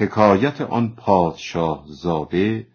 [0.00, 2.66] حکایت آن پادشاه زاده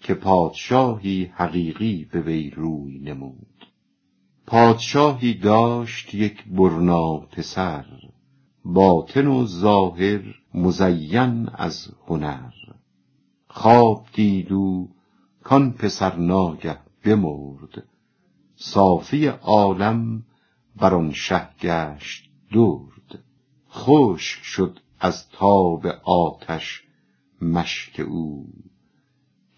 [0.00, 3.66] که پادشاهی حقیقی به وی روی نمود.
[4.46, 7.84] پادشاهی داشت یک برنا پسر
[8.64, 10.22] باطن و ظاهر
[10.54, 12.52] مزین از هنر.
[13.48, 14.90] خواب دید او
[15.42, 17.84] کان پسر ناگه بمرد.
[18.56, 20.22] صافی عالم
[20.76, 23.24] بر آن شه گشت درد.
[23.70, 26.82] خشک شد از تاب آتش
[27.42, 28.46] مشک او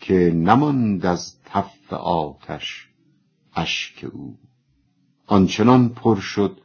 [0.00, 2.88] که نماند از تف آتش
[3.54, 4.38] اشک او.
[5.26, 6.60] آنچنان پر شد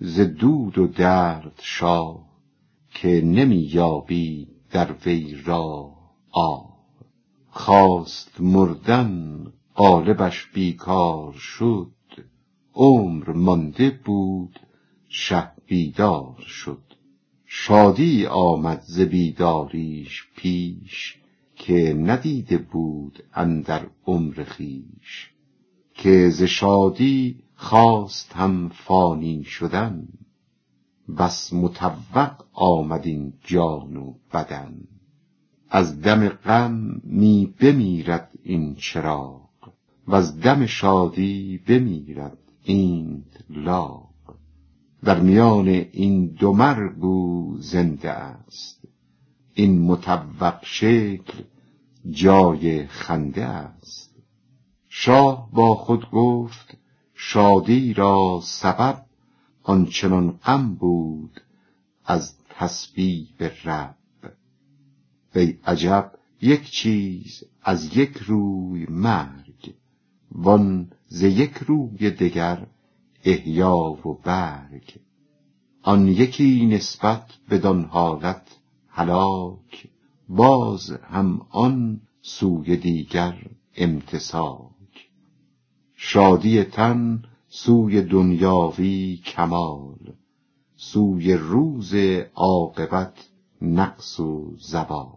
[0.00, 2.26] ز دود و درد شاه
[2.90, 6.74] که نمی یابید در وی راه آه.
[7.50, 11.92] خواست مردن قالبش بیکار شد
[12.74, 14.60] عمر مانده بود
[15.08, 16.93] شه بیدار شد.
[17.56, 21.16] شادی آمد ز بیداریش پیش
[21.56, 25.30] که ندیده بود اندر عمر خویش
[25.94, 30.08] که ز شادی خواست هم فانی شدن.
[31.18, 34.74] بس مطوق آمد این جان و بدن.
[35.68, 39.50] از دم غم می بمیرد این چراغ
[40.08, 44.13] وز دم شادی بمیرد اینت لاغ.
[45.04, 48.88] در میان این دو مرگ او زنده است.
[49.54, 51.42] این مطوق شکل
[52.10, 54.14] جای خنده است.
[54.88, 56.76] شاه با خود گفت
[57.14, 59.04] شادی را سبب
[59.62, 61.40] آنچنان غم بود
[62.04, 63.96] از تسبیب رب.
[65.34, 69.74] ای عجب یک چیز از یک روی مرگ
[70.32, 72.66] وان ز یک روی دگر
[73.24, 75.00] احیا و برگ.
[75.82, 78.58] آن یکی نسبت بدان حالت
[78.88, 79.88] هلاک
[80.28, 83.36] باز هم آن سوی دیگر
[83.76, 85.10] امتساک.
[85.94, 90.14] شادی تن سوی دنیاوی کمال
[90.76, 91.94] سوی روز
[92.34, 93.28] عاقبت
[93.62, 95.16] نقص و زوال.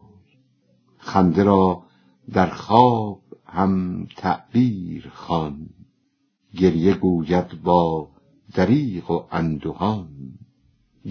[0.97, 1.83] خنده را
[2.33, 5.69] در خواب هم تعبیر خوان
[6.57, 8.09] گریه گوید با
[8.53, 10.09] دریغ و اندهان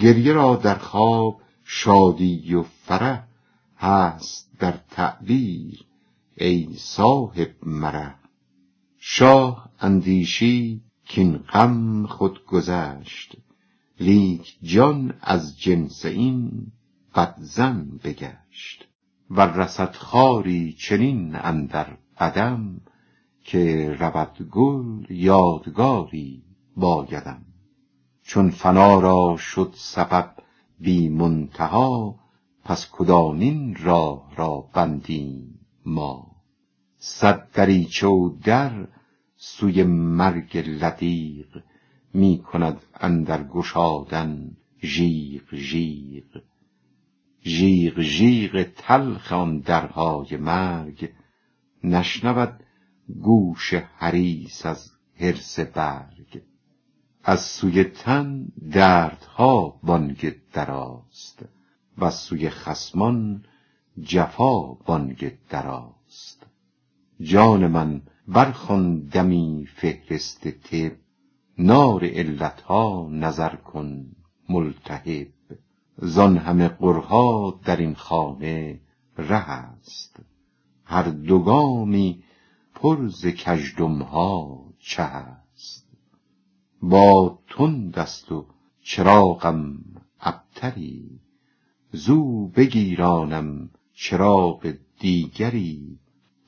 [0.01, 3.27] گریه را در خواب شادی و فرح
[3.77, 5.85] هست در تعبیر
[6.37, 8.19] ای صاحب مرح.
[8.99, 10.83] شاه اندیشید
[11.15, 13.37] کاین غم خود گذشت
[14.01, 16.67] لیک جان از جنس این
[17.17, 18.89] بدظن بگشت.
[19.31, 22.81] ور رسد خاری چنین اندر قدم
[23.47, 26.43] که رود گل یادگاری
[26.77, 27.43] بایدم.
[28.23, 30.31] چون فنا را شد سبب
[30.81, 32.19] بی منتها
[32.65, 36.27] پس کدامین راه را بندیم ما؟
[36.97, 38.89] صد دریچه و در
[39.37, 41.63] سوی مرگ لدیغ
[42.15, 46.41] می کند اندر گشادن ژیغ ژیغ.
[47.45, 51.11] ژیغ ژیغ تلخ آن درهای مرگ
[51.85, 52.66] نشنود
[53.09, 56.43] گوش حریص از حرص برگ.
[57.25, 61.45] از سوی تن دردها بانگ دراست.
[61.99, 63.45] وز سوی خصمان
[64.03, 66.47] جفا بانگ دراست.
[67.21, 70.93] جان من برخوان دمی فهرست طب
[71.59, 74.07] نار علتها نظر کن
[74.49, 75.29] ملتهب.
[75.99, 78.81] زان همه غرها در این خانه
[79.19, 80.21] ره است.
[80.85, 82.23] هر دو گامی
[82.77, 85.87] پر ز کژدمها چه است؟
[86.83, 88.47] باد تند است و
[88.83, 89.79] چراغم
[90.21, 91.21] ابتری
[91.93, 95.99] زو بگیرانم چراغ دیگری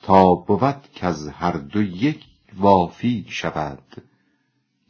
[0.01, 2.25] تا بود کز هر دو یک
[2.57, 4.03] وافی شود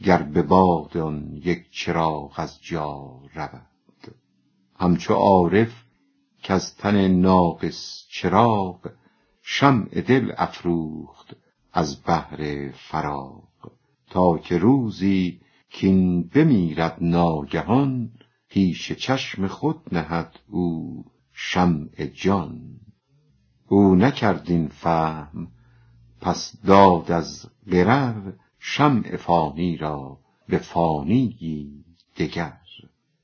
[0.03, 4.15] گر به باد آن یک چراغ از جا رود.
[4.79, 5.83] همچو عارف
[6.43, 8.89] کز تن ناقص چراغ
[9.51, 11.35] شمع دل افروخت
[11.73, 13.71] از بهر فراغ
[14.09, 15.41] تا که روزی
[15.81, 18.11] کاین بمیرد ناگهان
[18.49, 22.61] پیش چشم خود نهد او شمع جان.
[23.67, 25.47] او نکرد این فهم
[26.21, 31.83] پس داد از غرر شمع فانی را به فانیی
[32.17, 32.57] دگر.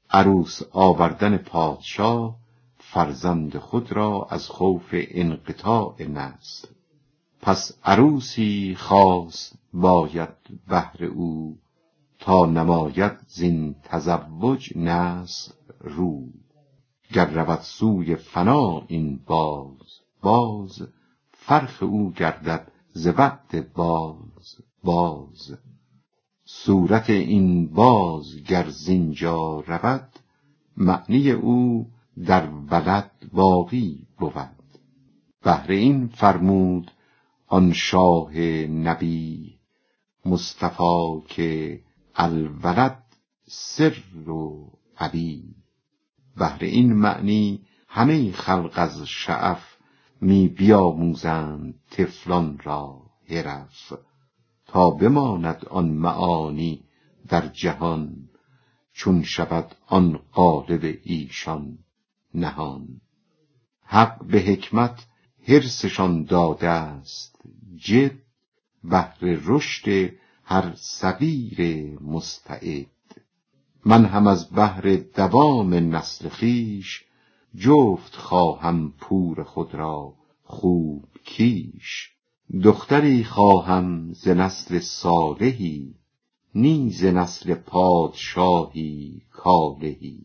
[0.09, 2.44] عروس آوردن پادشاه
[2.95, 6.67] فرزند خود را از خوف انقطاع نسل.
[7.41, 10.29] پس عروسی خاص باید
[10.67, 11.57] بهر او
[12.19, 16.27] تا نماید زین تزوج نسل رو.
[17.13, 20.87] گر رود سوی فنا این باز باز
[21.31, 25.57] فرخ او گردد ز وقت باز باز.
[26.45, 30.09] صورت این باز گر زینجا رود
[30.77, 31.87] معنی او
[32.23, 34.33] در ولد باقی بود.
[35.43, 36.91] بهر این فرمود
[37.47, 39.55] آن شاه نبی
[40.25, 41.81] مصطفی که
[42.15, 43.03] الولد
[43.47, 43.95] سر
[44.27, 45.55] و ابی
[46.37, 49.77] بهر این معنی همه خلق از شعف
[50.21, 53.93] می بیاموزند طفلان را حرف.
[54.65, 56.83] تا بماند آن معانی
[57.27, 58.29] در جهان
[58.93, 61.77] چون شود آن قالب ایشان.
[62.35, 63.01] نهان.
[63.81, 65.05] حق به حکمت
[65.47, 67.41] حرصشان داده است.
[67.75, 68.17] جد
[68.83, 72.85] بهر رشد هر صغیر مستعد.
[73.85, 77.05] من هم از بهر دوام نسل خویش
[77.55, 82.15] جفت خواهم پور خود را خوب کیش.
[82.63, 85.95] دختری خواهم ز نسل صالحی
[86.55, 90.19] نی ز نسل پادشاهی کالهی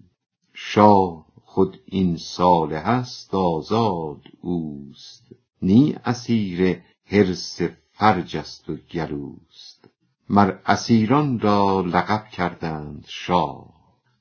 [0.52, 5.32] شاه خود این صالح است آزاد اوست.
[5.62, 7.62] نی اسیر حرص
[7.92, 9.88] فرج است و گلوست.
[10.28, 13.74] مر اسیران را لقب کردند شاه.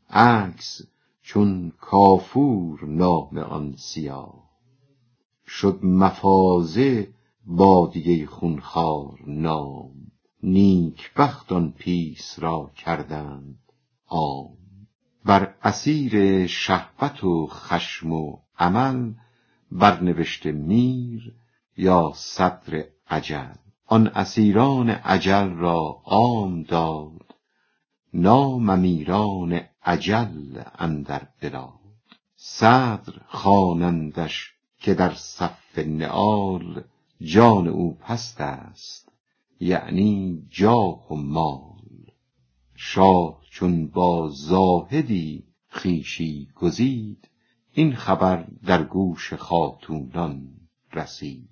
[0.09, 0.81] عکس
[1.21, 4.49] چون کافور نام آن سیاه.
[5.47, 7.07] شد مفازه
[7.45, 9.91] بادیه خونخوار نام.
[10.43, 13.59] نیکبخت آن پیس را کردند
[14.07, 14.58] عام
[15.25, 19.13] بر اسیر شهوت و خشم و عمل
[19.71, 21.33] برنوشته میر
[21.77, 23.53] یا صدر اجل.
[23.85, 27.35] آن اسیران اجل را عام داد
[28.13, 31.73] نام امیران اجل اندر بلاد.
[32.35, 36.83] صدر خوانندش که در صف نعال
[37.21, 39.11] جان او پست است
[39.59, 41.78] یعنی جاه و مال.
[42.81, 47.29] شاه چون با زاهدی خویشی گزید
[47.71, 50.51] این خبر در گوش خاتونان
[50.93, 51.49] رسید.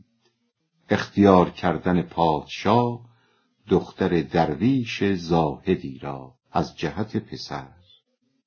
[0.90, 3.06] اختیار کردن پادشاه
[3.68, 7.74] دختر درویش زاهدی را از جهت پسر.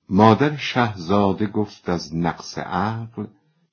[0.09, 3.27] مادر شهزاده گفت از نقص عقل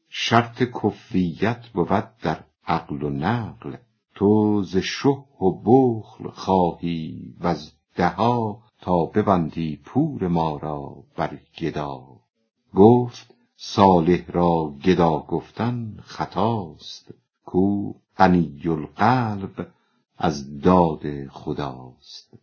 [0.10, 3.76] شرط کفیت بود در عقل و نقل.
[4.16, 5.10] تو ز شه
[5.42, 12.04] و بخل خواهی وز دها تا ببندی پور ما را بر گدا.
[12.76, 17.14] گفت صالح را گدا گفتن خطاست
[17.46, 19.68] کو غنی القلب
[20.18, 22.34] از داد خداست.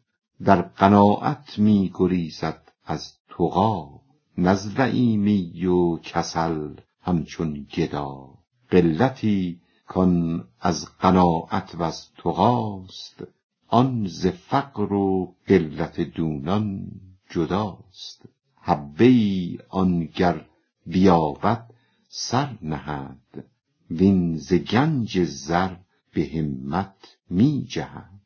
[0.45, 4.01] در قناعت می گریزد از تقی
[4.39, 8.29] نز لییمی و کسل همچون گدا.
[8.71, 13.25] قلتی کان از قناعت وز تقاست
[13.69, 16.91] آن ز فقر و قلت دونان
[17.31, 18.29] جداست.
[18.57, 20.47] حبه ای آن گر
[20.87, 21.71] بیابد
[22.09, 23.45] سر نهد.
[23.91, 25.77] وین ز گنج زر
[26.15, 28.21] به همت می جهد.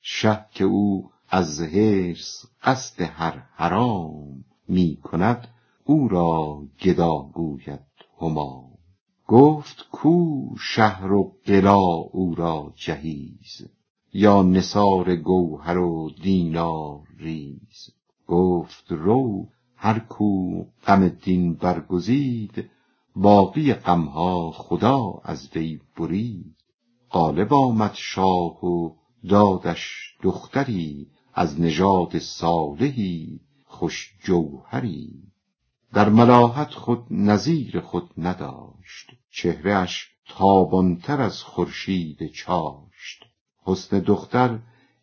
[0.00, 5.48] شه که او از حرص قصد هر حرام می کند
[5.84, 7.80] او را گدا گوید
[8.20, 8.70] همام
[9.26, 11.78] گفت کو شهر و قلا
[12.12, 13.68] او را جهیز.
[14.12, 17.90] یا نثار گوهر و دینار ریز
[18.26, 22.70] گفت رو هر کو غم دین برگزید
[23.16, 26.56] باقی غمها خدا از وی برید.
[27.10, 28.90] غالب آمد شاه و
[29.28, 35.22] دادش دختری از نژاد صالحی خوش جوهری.
[35.92, 42.89] در ملاحت خود نظیر خود نداشت چهره اش تابانتر از خورشید چاشت
[43.70, 44.58] حسن دختر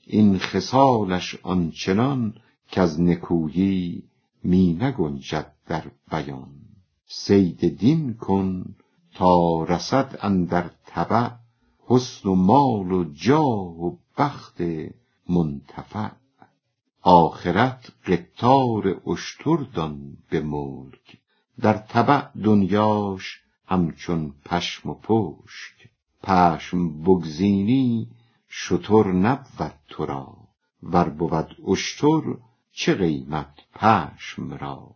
[0.08, 2.34] این خصالش آنچنان
[2.72, 4.04] کز نکویی
[4.44, 6.50] می نگنجد در بیان.
[7.06, 8.76] صید دین کن
[9.14, 11.30] تا رسد اندر طبع
[11.86, 14.62] حسن و مال و جاه و بخت
[15.30, 16.10] منتفع.
[17.02, 21.18] آخرت قطار اشتر دان به ملک
[21.62, 25.90] در طبع دنیاش همچون پشم و پشک.
[26.24, 28.08] پشم بگزینی
[28.50, 30.38] شتر نبود تو را
[30.84, 32.22] ور بود اشتر
[32.72, 34.96] چه قیمت پشم را؟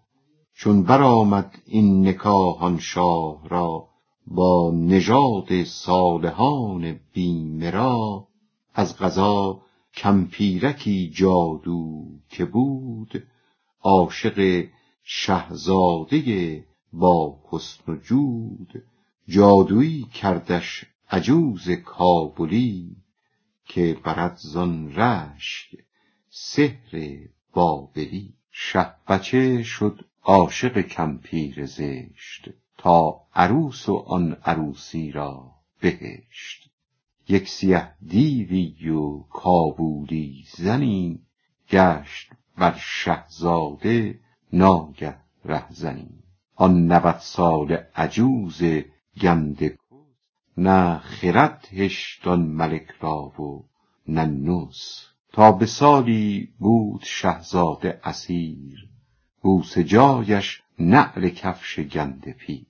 [0.53, 3.87] چون برآمد این نکاح آن شاه را
[4.27, 8.27] با نژاد صالحان بی مرا
[8.73, 9.61] از قضا
[9.93, 13.23] کمپیرکی جادو که بود
[13.81, 14.65] عاشق
[15.03, 18.83] شهزاده با حسن و جود.
[19.27, 22.95] جادویی کردش عجوز کابلی
[23.73, 25.77] که برد زان رشک
[26.29, 27.19] سحر
[27.53, 28.85] بابلی شه.
[29.07, 36.69] بچه شد عاشق کمپیر زشت تا عروس و آن عروسی را بهشت.
[37.27, 41.19] یک سیه دیوی و کابولی زنی
[41.69, 44.19] گشت بر شهزاده
[44.53, 46.23] ناگه رهزنی.
[46.55, 48.63] آن نود ساله عجوز
[49.21, 49.77] گنده
[50.57, 53.65] نه خرد هشت آن ملک را و
[54.07, 54.67] نه
[55.33, 58.89] تا به سالی بود شهزاده اسیر
[59.41, 62.65] بوسه جایش نعل کفش گنده پیر.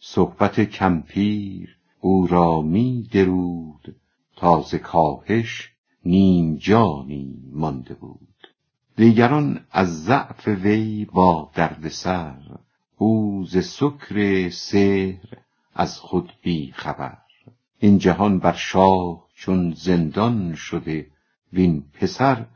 [0.00, 3.96] صحبت کمپیر او را می درود
[4.36, 5.70] تا ز کاهش
[6.04, 8.48] نیم جانی مانده بود.
[8.96, 12.58] دیگران از ضعف وی با دردسر
[12.96, 15.38] او ز سکر سحر
[15.74, 17.23] از خود بی خبر
[17.84, 21.06] این جهان بر شاه چون زندان شده
[21.52, 22.46] وین پسر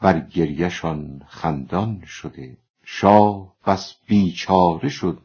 [0.00, 2.58] بر گریهشان خندان شده.
[2.84, 5.22] شاه بس بیچاره شد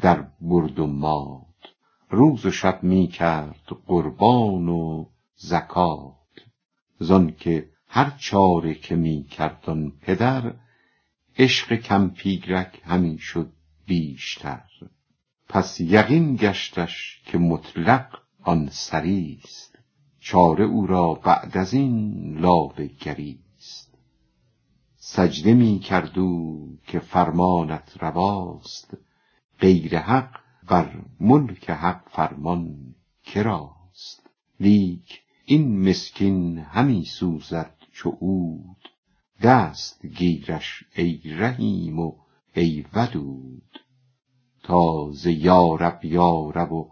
[0.00, 1.62] در برد و مات
[2.10, 5.06] روز و شب می کرد قربان و
[5.36, 6.12] زکات.
[7.38, 10.54] که هر چاره که می کرد آن پدر
[11.38, 13.52] عشق کمپیرک همی شد
[13.86, 14.64] بیشتر.
[15.48, 19.78] پس یقین گشتش که مطلق آن سریست
[20.20, 23.92] چاره او را بعد از این لاله گریست
[24.96, 28.96] سجده می کرد او که فرمانت رواست.
[29.60, 32.94] غیر حق بر ملک حق فرمان
[33.24, 34.30] کراست
[34.60, 38.88] لیک این مسکین همی سوزد چو عود.
[39.42, 42.12] دست گیرش ای رحیم و
[42.54, 43.80] ای ودود.
[44.62, 46.90] تا ز یارب یارب و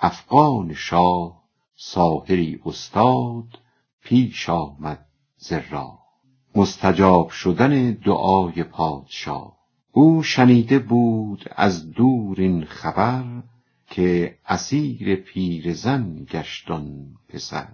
[0.00, 1.42] افغان شاه
[1.76, 3.58] ساحری استاد
[4.04, 6.06] پیش آمد ز راه.
[6.54, 9.56] مستجاب شدن دعای پادشاه.
[9.92, 13.42] او شنیده بود از دور این خبر
[13.86, 17.68] که اسیر پیرزن گشت آن پسر.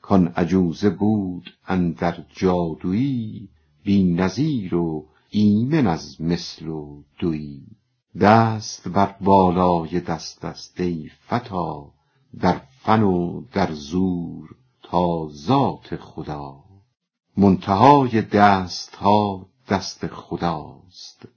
[0.00, 3.48] کان عجوزه بود اندر جادویی
[3.84, 7.66] بی نظیر و ایمن از مثل و دویی.
[8.20, 11.82] دست بر بالای دست است ای فتی
[12.40, 16.64] در فن و در زور تا ذات خدا.
[17.36, 21.28] منتهای دستها دست خداست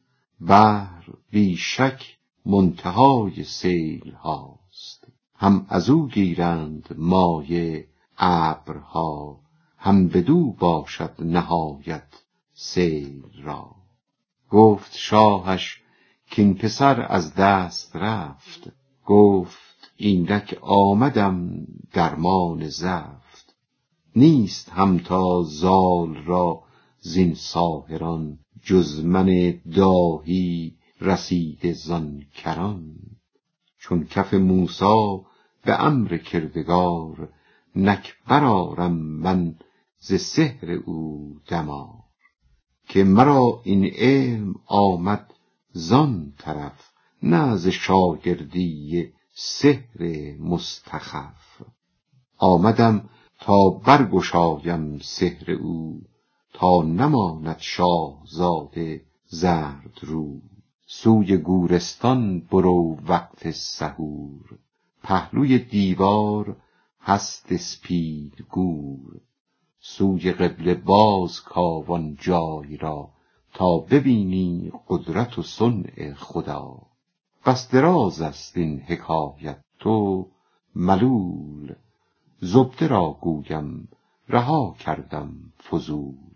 [0.42, 9.40] بحر بی شک منتهای سیل هاست هم ازو گیرند مایه ابرها
[9.78, 13.76] هم بدو باشد نهایت سیل را.
[14.50, 15.85] گفت شاهش
[16.36, 18.72] کاین پسر از دست رفت.
[19.06, 23.56] گفت اینک آمدم درمان زفت.
[24.16, 26.64] نیست همتا زال را
[27.00, 32.96] زین ساحران جز من داهی رسیده زان کران.
[33.80, 35.20] چون کف موسی
[35.66, 37.30] به امر کردگار
[37.76, 39.56] نک برآرم من
[40.00, 42.06] ز سحر او دمار.
[42.88, 45.35] که مرا این علم آمد
[45.78, 46.92] زان طرف
[47.24, 50.00] نه ز شاگردی سحر
[50.40, 51.62] مستخف.
[52.38, 56.02] آمدم تا برگشایم سحر او
[56.54, 60.42] تا نماند شاهزاده زرد رو.
[60.88, 64.60] سوی گورستان برو وقت سحور
[65.04, 66.56] پهلوی دیوار
[67.02, 69.22] هست اسپید گور
[69.80, 73.15] سوی قبله باز کاو آن جای را
[73.56, 76.78] تا ببینی قدرت و صنع خدا.
[77.46, 80.28] بس دراز است این حکایت تو
[80.76, 81.76] ملول.
[82.40, 83.88] زبده را گویم
[84.30, 86.36] رها کردم فضول.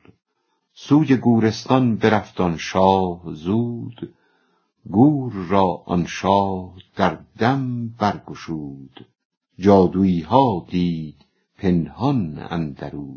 [0.73, 4.15] سوی گورستان برفت آن شاه زود
[4.89, 9.05] گور را آن شاه در دم برگشود.
[9.57, 11.25] جادوییها دید
[11.57, 13.15] پنهان اندرو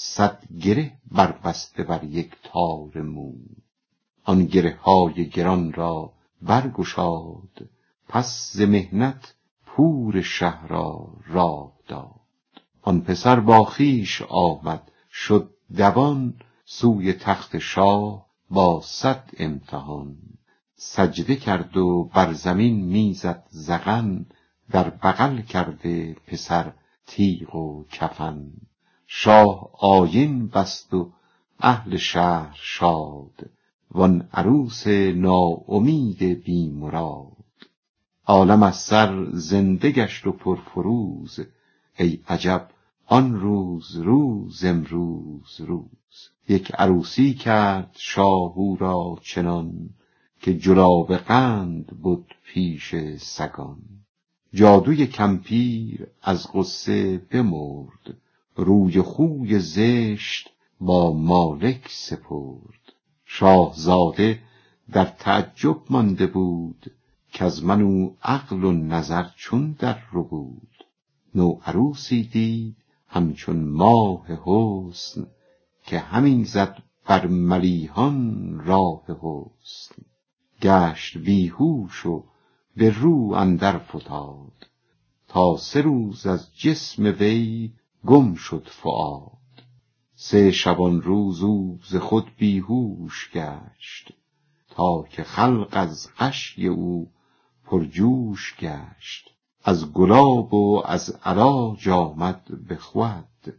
[0.00, 3.32] صد گره بربسته بر یک تار مو.
[4.24, 6.12] آن گره های گران را
[6.42, 7.68] برگشاد
[8.08, 9.34] پس ز محنت
[9.66, 12.20] پور شه را راه داد.
[12.82, 20.16] آن پسر با خویش آمد شد دوان سوی تخت شاه با صد امتحان.
[20.74, 24.26] سجده کرد و بر زمین می زد زغن
[24.70, 26.72] در بغل کرده پسر
[27.06, 28.52] تیغ و کفن.
[29.10, 31.12] شاه آیین بست و
[31.60, 33.50] اهل شهر شاد
[33.90, 37.36] وان عروس ناامید بی مراد.
[38.26, 41.40] عالم از سر زنده گشت و پرفروز
[41.98, 42.68] ای عجب
[43.06, 46.30] آن روز روز امروز روز.
[46.48, 49.90] یک عروسی کرد شاه او را چنان
[50.40, 53.82] که جلاب قند بود پیش سگان.
[54.54, 58.16] جادوی کمپیر از غصه بمرد
[58.58, 60.50] روی خوی زشت
[60.80, 62.92] با مالک سپرد.
[63.24, 64.38] شاهزاده
[64.92, 66.92] در تعجب مانده بود
[67.32, 70.84] کز من او عقل و نظر چون در ربود
[71.34, 72.76] نوعروسی دید
[73.08, 75.26] همچون ماه حسن
[75.86, 80.02] که همین زد بر ملیحان راه حسن.
[80.62, 82.24] گشت بیهوش و
[82.76, 84.66] به رو اندر فتاد.
[85.28, 87.72] تا سه روز از جسم وی
[88.08, 89.32] گم شد فؤاد.
[90.14, 94.12] سه شبانروز او ز خود بیهوش گشت
[94.70, 97.10] تا که خلق از غشی او
[97.64, 99.30] پرجوش گشت.
[99.64, 103.54] از گلاب و از علاج آمد به خود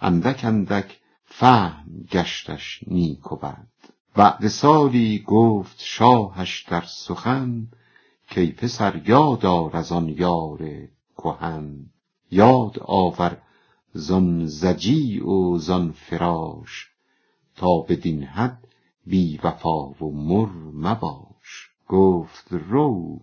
[0.00, 3.68] اندک اندک فهم گشتش نیک و بد.
[4.14, 7.68] بعد سالی گفت شاهش در سخن
[8.34, 11.86] کای پسر یاد آر از آن یار کهن.
[12.30, 13.40] یاد آور
[13.96, 16.90] زان ضجیع و زان فراش
[17.56, 18.68] تا بدین حد
[19.06, 21.70] بی وفا و مر مباش.
[21.88, 23.20] گفت رو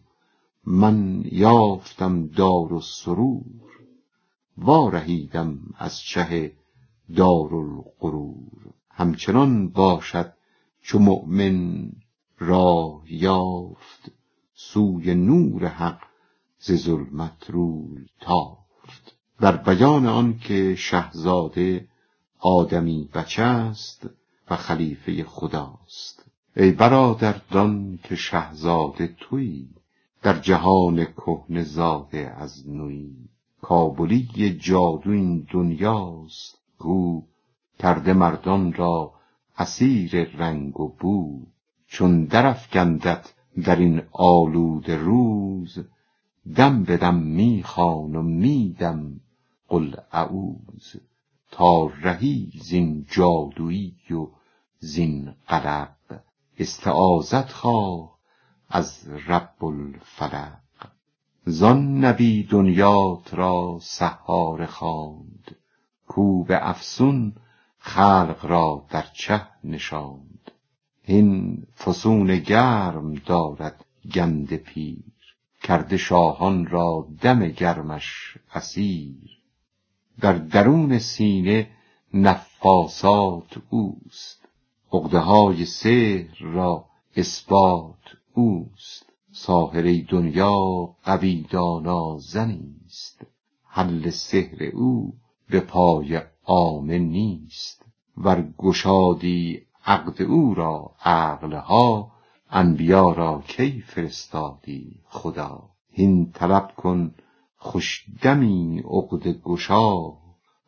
[0.65, 3.71] من یافتم دار و سرور
[4.57, 6.53] وارهیدم از چه
[7.15, 8.73] دارالغرور.
[8.89, 10.33] همچنان باشد
[10.81, 11.91] چو مؤمن
[12.39, 14.11] راه یافت
[14.53, 16.01] سوی نور حق
[16.59, 18.60] ز ظلمت روی تافت.
[19.41, 21.87] در بیان آن که شهزاده
[22.39, 24.09] آدمی بچه است
[24.49, 26.25] و خلیفه خداست.
[26.55, 29.69] ای برادر دان که شهزاده تویی
[30.21, 33.15] در جهان کهنه زاده از نوی.
[33.61, 37.21] کابلی جادو این دنیاست کو
[37.79, 39.13] کرده مردان را
[39.57, 41.45] اسیر رنگ و بو.
[41.87, 45.79] چون درافکندت در این آلوده روز
[46.55, 49.21] دم به دم می خوان و می دم
[49.71, 50.95] قل اعوذ
[51.51, 54.27] تا رهی زین جادویی و
[54.79, 55.95] زین قلق
[56.57, 58.17] استعاذت خواه
[58.69, 60.59] از رب الفلق.
[61.45, 65.55] زان نبی دنیات را سحاره خواند
[66.07, 67.33] کو به افسون
[67.77, 70.51] خلق را در چه نشاند.
[71.01, 75.03] هین فسون گرم دارد گنده پیر
[75.63, 79.40] کرده شاهان را دم گرمش اسیر.
[80.19, 81.69] در درون سینه
[82.13, 84.47] نفاسات اوست.
[84.93, 89.05] عقده های سحر را اثبات اوست.
[89.31, 93.21] ساحره دنیا قوی دانا زنیست
[93.65, 95.13] حل سحر او
[95.49, 97.85] به پای عامه نیست.
[98.17, 102.11] ور گشادی عقد او را عقلها
[102.49, 107.13] انبیا را کی فرستادی خدا؟ هین طلب کن
[107.63, 110.13] خوش دمی عقده گشا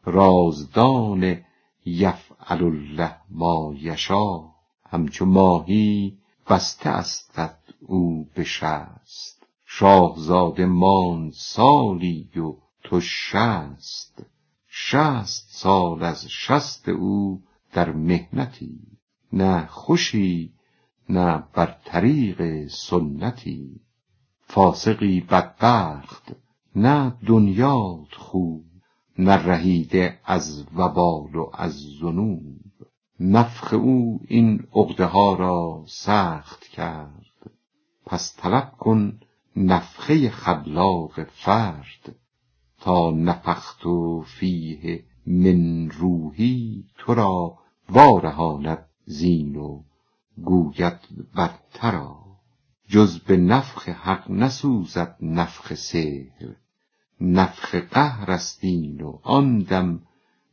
[0.03, 1.41] رازدان
[1.85, 4.39] یفعل الله ما یشا.
[4.85, 6.17] همچو ماهی
[6.49, 12.53] بسته استت او به شست شاهزاده ماند سالی و
[12.83, 14.25] تو شصت
[14.67, 18.79] شصت سال از شست او در محنتی
[19.33, 20.53] نه خوشی
[21.09, 23.81] نه بر طریق سنتی.
[24.41, 26.42] فاسقی بدبخت
[26.75, 28.65] نه دنیات خوب
[29.19, 32.61] نه رهیده از وبال و از ذنوب.
[33.19, 37.51] نفخ او این عقده ها را سخت کرد.
[38.05, 39.19] پس طلب کن
[39.55, 42.15] نفخه خلاق فرد
[42.79, 43.83] تا نفخت
[44.25, 47.57] فیه من روحی تو را
[47.89, 49.83] وارهاند زین و
[50.43, 50.99] گوید
[51.35, 52.23] برترا
[52.87, 56.55] جز به نفخ حق نسوزد نفخ سحر.
[57.23, 60.01] نفخ قهر است این و آن دم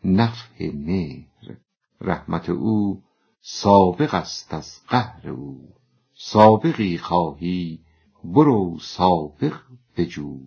[0.04, 1.56] نفخ مهر.
[2.00, 3.02] رحمت او
[3.40, 5.68] سابق است از قهر او.
[6.14, 7.80] سابقی خواهی
[8.24, 9.56] برو سابق
[9.96, 10.40] بجو.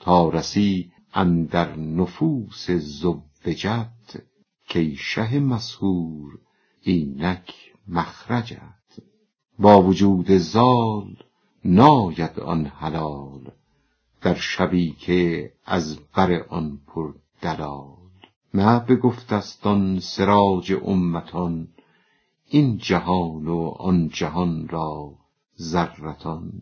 [0.00, 4.22] تا رسی اندر نفوس زوجت
[4.74, 6.38] کای شه مسحور
[6.82, 7.54] اینک
[7.88, 9.00] مخرجت.
[9.58, 11.16] با وجود زال
[11.64, 13.52] ناید آن حلال.
[14.26, 17.12] در شبی که از بر آن پر
[17.42, 17.96] دلال.
[18.54, 21.68] نه بگفته ست آن سراج امتان
[22.48, 25.12] این جهان و آن جهان را
[25.60, 26.52] ذرتان.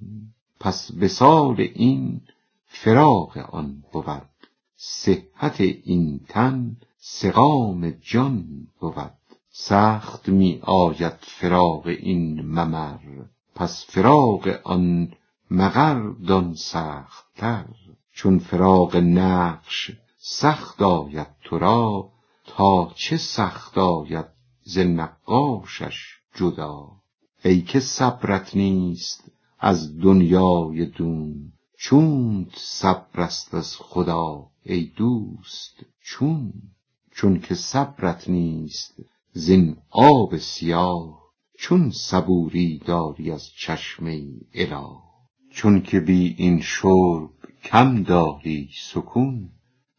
[0.61, 2.21] پس وصال این
[2.67, 4.29] فراق آن بود
[4.77, 9.13] صحت این تن سقام جان بود.
[9.51, 13.25] سخت می آید فراق این ممر
[13.55, 15.13] پس فراق آن
[15.51, 17.67] مقر دان سختتر
[18.13, 22.11] چون فراق نقش سخت آید تو را
[22.47, 24.27] تا چه سخت آید
[24.63, 26.89] ز نقاشش جدا؟
[27.45, 29.25] ای که صبرت نیست
[29.59, 36.53] از دنیای دون چونت صبر است از خدا ای دوست چون؟
[37.11, 38.95] چون که صبرت نیست
[39.33, 41.23] زین آب سیاه
[41.59, 44.23] چون صبوری داری از چشمه
[44.55, 45.14] اله؟
[45.55, 47.31] چون که بی این شرب
[47.65, 49.51] کم داری سکون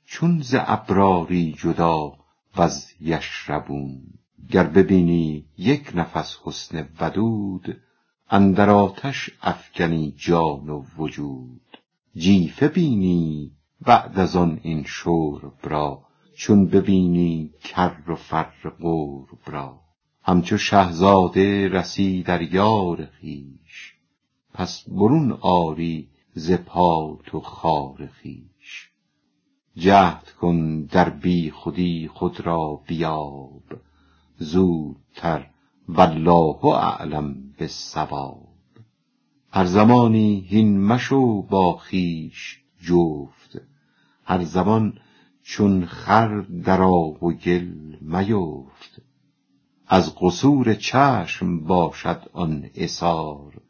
[0.06, 2.14] چون ز ابراری جدا
[2.58, 4.02] وز یشربون.
[4.50, 7.78] گر ببینی یک نفس حسن ودود
[8.30, 11.78] اندر آتش افکنی جان و وجود.
[12.16, 16.04] جیفه بینی بعد از آن این شرب را
[16.38, 19.80] چون ببینی کر و فر قرب را.
[20.24, 23.95] همچو شهزاده رسی در یار خویش
[24.58, 28.90] پس برون آری ز پات و خار خویش.
[29.78, 33.64] جهد کن در بی خودی خود را بیاب
[34.38, 35.48] زودتر
[35.90, 38.48] والله اعلم بالصواب.
[39.52, 43.62] هر زمانی هین مشو با خویش جفت
[44.24, 45.00] هر زمان
[45.44, 49.02] چون خر در آب و گل میفت.
[49.88, 53.65] از قصور چشم باشد آن عثار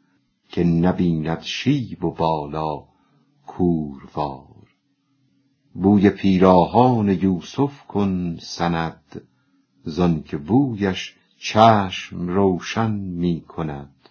[0.48, 2.84] که نبیند شیب و بالا
[3.46, 4.46] کوروار.
[5.74, 9.22] بوی پیراهان یوسف کن سند
[9.84, 14.08] زانکه بویش چشم روشن می کند.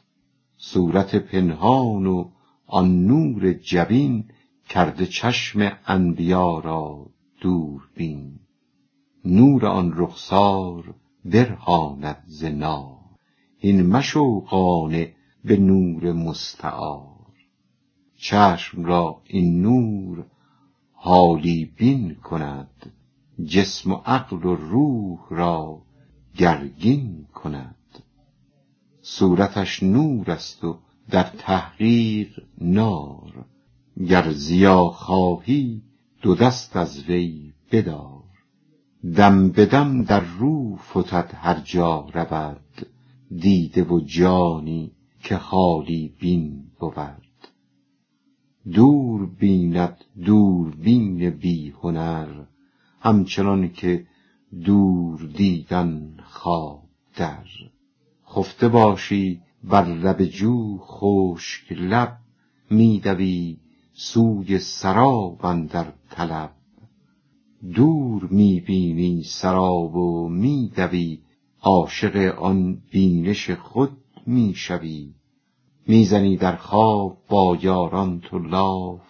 [0.57, 2.29] صورت پنهان و
[2.67, 4.25] آن نور جبین
[4.69, 7.05] کرده چشم انبیا را
[7.41, 8.39] دوربین
[9.25, 10.93] نور آن رخسار
[11.25, 12.99] برهاند ز نار.
[13.57, 15.07] هین مشو قانع
[15.45, 17.15] به نور مستعار.
[18.15, 20.25] چشم را این نور
[20.91, 22.91] حالی بین کند
[23.45, 25.81] جسم و عقل و روح را
[26.37, 27.75] گرگین کند.
[29.01, 30.79] صورتش نور است و
[31.09, 33.45] در تحقیق نار.
[34.07, 35.81] گر ضیا خواهی
[36.21, 38.23] دو دست از وی بدار.
[39.15, 42.87] دم به دم در رو فتد هر جا رود.
[43.31, 44.91] دیده و جانی
[45.25, 47.47] که حالی بین بود.
[48.73, 52.27] دور بیند دوربین بی هنر
[52.99, 54.05] همچنان که
[54.65, 56.83] دور دیدن خواب
[57.17, 57.45] در.
[58.25, 62.17] خفته باشی بر لب جو خشک لب
[62.69, 63.57] می دوی
[63.93, 66.51] سوی سراب اندر طلب.
[67.75, 71.19] دور می بینی سراب و می دوی
[71.61, 75.13] عاشق آن بینش خود می شوی
[75.87, 79.01] می زنی در خواب با یاران تو لاف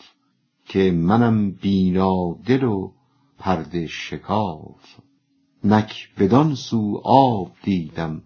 [0.65, 2.91] که منم بینادل و
[3.38, 4.99] پرده شکاف.
[5.63, 8.23] نک بدان سو آب دیدم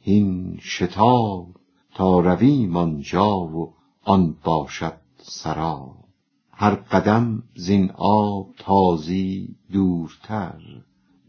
[0.00, 1.46] هین شتاب
[1.94, 6.04] تا رویم آنجا و آن باشد سراب.
[6.52, 10.60] هر قدم زین آب تازی دورتر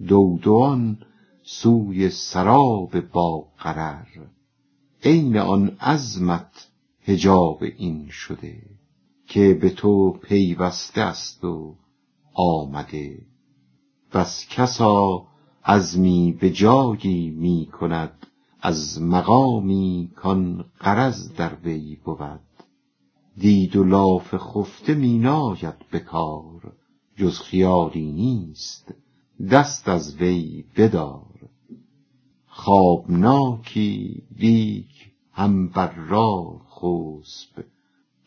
[0.08, 0.98] دودوان
[1.44, 4.28] سوی سراب با قرر
[5.06, 6.68] عین آن عزمت
[7.02, 8.62] حجاب این شده
[9.28, 11.76] که به تو پیوسته است و
[12.34, 13.26] آمده.
[14.14, 15.28] بس کسا
[15.66, 18.28] عزمی به جایی می کند
[18.62, 22.40] از مقامی کان غرض در وی بود.
[23.38, 26.74] دید و لاف خفته می ناید به کار
[27.18, 28.94] جز خیالی نیست
[29.52, 31.33] دست از وی بدار.
[32.56, 37.64] خوابناکی لیک هم بر راه خسب.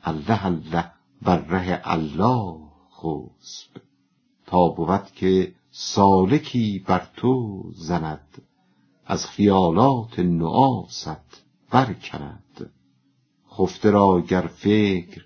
[0.03, 2.59] الله الله بر ره الله
[2.91, 3.83] خسب.
[4.47, 8.43] تا بود که سالکی بر تو زند
[9.07, 12.71] از خیالات نعاست برکند.
[13.51, 15.25] خفته را گر فکر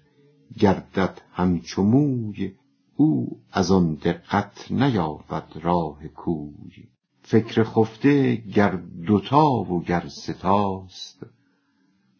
[0.58, 2.54] گردد همچو موی
[2.96, 6.88] او از آن دقت نیابد راه کوی.
[7.30, 11.26] فکر خفته گر دوتا و گر سهاست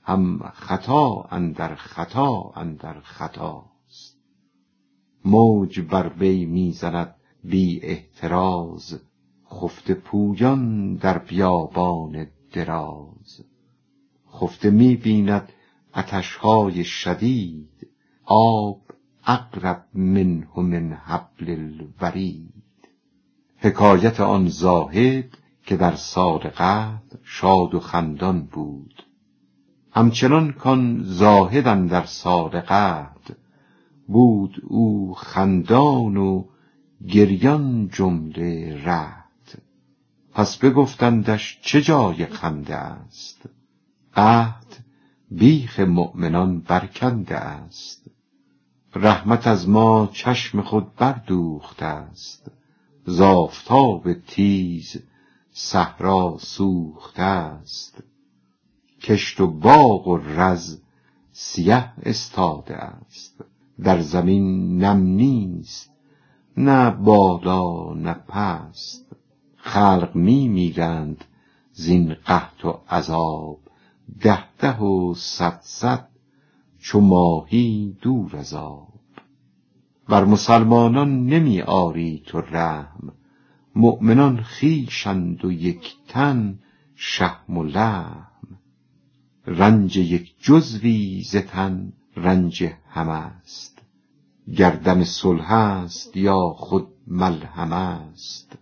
[0.03, 4.19] هم خطا اندر خطا اندر خطاست
[5.25, 9.01] موج بر وی می زند بی احتراز.
[9.51, 13.45] خفته پویان در بیابان دراز.
[14.33, 15.53] خفته می بیند
[15.97, 17.89] اتشهای شدید.
[18.25, 18.81] آب
[19.27, 22.60] اقرب منه من حبل الورید.
[23.63, 29.03] حکایت آن زاهد که در سال قدر شاد و خندان بود.
[29.93, 33.35] همچنان کان زاهد در سال قدر
[34.09, 36.45] بود او خندان و
[37.09, 39.63] گریان جمله رد.
[40.35, 43.49] پس بگفتندش چه جای خنده است؟
[44.15, 44.75] قحط
[45.31, 48.11] بیخ مؤمنان برکنده است.
[48.95, 52.51] رحمت از ما چشم خود بردوخته است.
[53.11, 55.03] زافتاب تیز
[55.53, 58.03] صحرا سوخته است.
[59.03, 60.81] کشت و باغ و رز
[61.33, 63.45] سیه استاده است.
[63.83, 65.91] در زمین نم نیست
[66.57, 69.17] نه بالا نه پست.
[69.57, 71.25] خلق می میرند
[71.73, 73.59] زین قحط و عذاب
[74.21, 76.09] ده ده و صد صد
[76.79, 78.90] چو ماهی دور از آب.
[80.11, 83.13] بر مسلمانان نمی آری تو رحم.
[83.77, 86.59] مؤمنان خویشند و یک تن
[86.97, 88.59] شحم و لحم.
[89.47, 93.83] رنج یک جزوی ز تن رنج همه است.
[94.57, 98.59] گردن صلح است یا خود ملهم است.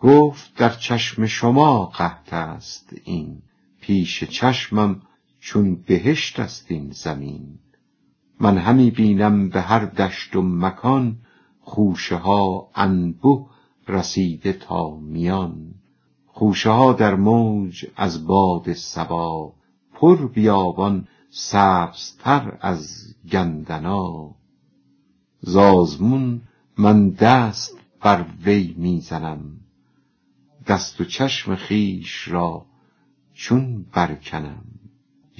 [0.00, 3.42] گفت در چشم شما قحط است این.
[3.80, 5.02] پیش چشمم
[5.40, 7.58] چون بهشت است این زمین.
[8.40, 11.16] من همی بینم به هر دشت و مکان
[11.60, 13.46] خوشه ها انبه
[13.88, 15.74] رسیده تا میان.
[16.26, 19.52] خوشه ها در موج از باد صبا
[19.94, 24.34] پر بیابان سبزتر از گندنا.
[25.40, 26.40] زازمون
[26.78, 29.40] من دست بر وی می‌زنم
[30.66, 32.66] دست و چشم خویش را
[33.34, 34.71] چون برکنم.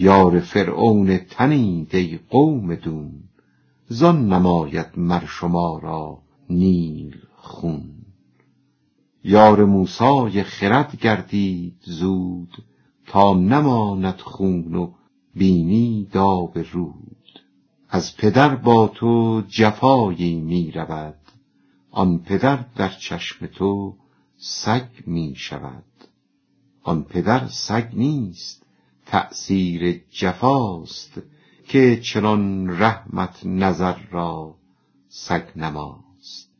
[0.02, 3.12] یار فرعون تنید ای قوم دون.
[3.88, 6.18] زان نماید مر شما را
[6.50, 7.84] نیل خون.
[9.24, 12.64] یار موسای خرد گردید زود
[13.06, 14.92] تا نماند خون و
[15.34, 17.40] بینی داغ رود.
[17.88, 21.18] از پدر با تو جفایی می رود
[21.90, 23.96] آن پدر در چشم تو
[24.36, 25.84] سگ می شود.
[26.82, 28.61] آن پدر سگ نیست
[29.06, 31.22] تأثیر جفاست
[31.68, 34.54] که چنان رحمت نظر را
[35.08, 36.50] سگ نماست.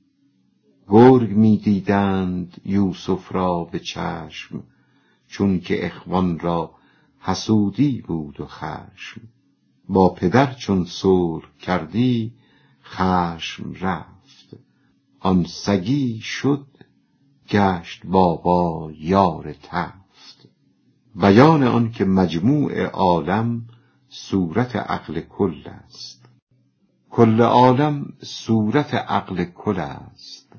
[0.88, 4.62] گرگ می دیدند یوسف را به چشم
[5.28, 6.74] چون که اخوان را
[7.18, 9.20] حسودی بود و خشم.
[9.88, 12.33] با پدر چون صلح کردی
[12.85, 14.57] خشم رفت.
[15.20, 16.66] آن سگی شد
[17.48, 20.01] گشت بابا یار تفت
[21.14, 23.68] بیان آن که مجموع عالم
[24.09, 26.25] صورت عقل کل است.
[27.11, 30.53] کل عالم صورت عقل کل است.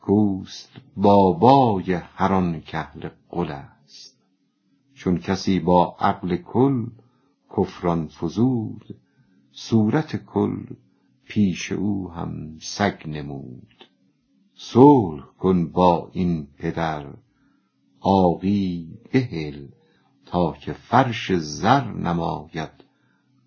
[0.00, 4.16] کوست بابای هر آن کهل قل است.
[4.94, 6.86] چون کسی با عقل کل
[7.56, 8.96] کفران فزود
[9.52, 10.64] صورت کل
[11.24, 13.88] پیش او هم سگ نمود.
[14.54, 17.06] صلح کن با این پدر
[18.00, 19.66] آقی بهل
[20.26, 22.70] تا که فرش زر نماید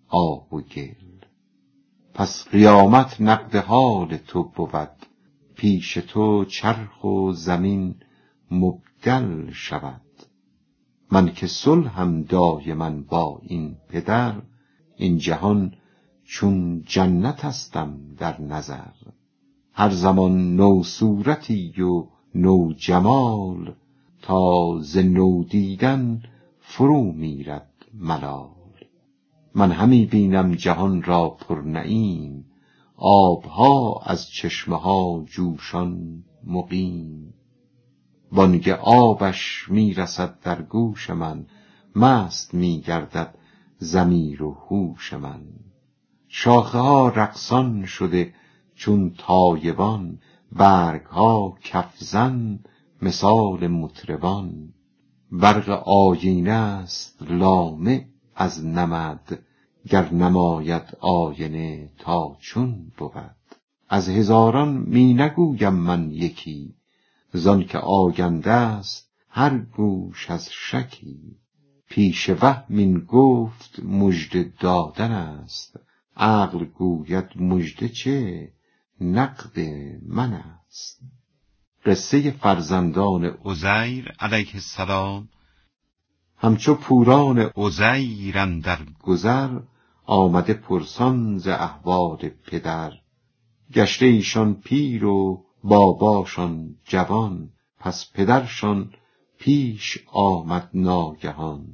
[0.08, 0.94] آب و گل.
[2.14, 5.06] پس قیامت نقد حال تو بود
[5.56, 7.94] پیش تو چرخ و زمین
[8.50, 10.00] مبدل شود.
[11.12, 14.42] من که صلحم دایما با این پدر
[14.96, 15.74] این جهان
[16.24, 18.92] چون جنتستم در نظر.
[19.72, 23.74] هر زمان نو صورتی و نو جمال
[24.22, 26.22] تا ز نو دیدن
[26.60, 28.48] فرو میرد ملال.
[29.54, 32.44] من همی بینم جهان را پر نعیم
[32.96, 37.34] آبها از چشمه ها جوشان مقیم.
[38.32, 41.46] بانگ آبش می رسد در گوش من
[41.96, 43.34] مست می گردد
[43.80, 45.42] ضمیر و هوش من.
[46.28, 48.34] شاخه ها رقصان شده
[48.74, 50.18] چون تایبان
[50.52, 52.58] برگ ها کف زن
[53.02, 54.74] مثال مطربان
[55.32, 59.42] برق آیینه است لامع از نمد
[59.88, 63.36] گر نماید آینه تا چون بود.
[63.88, 66.74] از هزاران می نگویم من یکی
[67.32, 71.36] زان که آگنده است هر گوش از شکی.
[71.88, 75.76] پیش وهم گفت مژده دادن است
[76.16, 78.52] عقل گوید مژده چه؟
[79.00, 79.60] نقد
[80.06, 81.00] من است.
[81.86, 85.28] قصه فرزندان عزیر علیه السلام.
[86.36, 89.60] همچو پوران عزیر در گذر
[90.06, 92.92] آمده پرسان ز احوال پدر.
[93.74, 98.90] گشته ایشان پیر و باباشان جوان پس پدرشان
[99.38, 101.66] پیش آمد ناگهان.